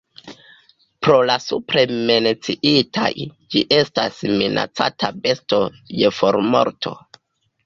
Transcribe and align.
Pro 1.07 1.17
la 1.29 1.35
supre 1.47 1.83
menciitaj, 2.09 3.11
ĝi 3.53 3.61
estas 3.77 4.19
minacata 4.41 5.11
besto 5.27 5.61
je 6.01 6.13
formorto. 6.23 6.97